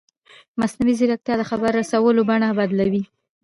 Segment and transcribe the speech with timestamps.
[0.59, 3.03] مصنوعي ځیرکتیا د خبر رسولو بڼه بدلوي.